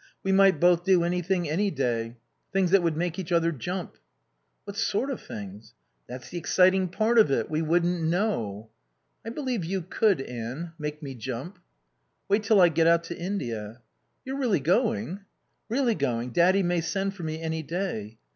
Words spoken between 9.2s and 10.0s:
"I believe you